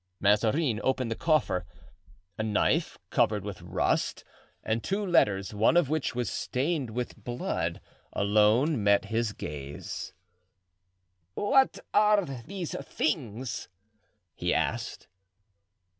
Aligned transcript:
Mazarin 0.19 0.81
opened 0.83 1.11
the 1.11 1.15
coffer; 1.15 1.63
a 2.35 2.41
knife, 2.41 2.97
covered 3.11 3.43
with 3.45 3.61
rust, 3.61 4.23
and 4.63 4.83
two 4.83 5.05
letters, 5.05 5.53
one 5.53 5.77
of 5.77 5.89
which 5.91 6.15
was 6.15 6.27
stained 6.27 6.89
with 6.89 7.15
blood, 7.23 7.79
alone 8.11 8.83
met 8.83 9.05
his 9.05 9.31
gaze. 9.31 10.11
"What 11.35 11.77
are 11.93 12.25
these 12.25 12.73
things?" 12.81 13.69
he 14.33 14.55
asked. 14.55 15.07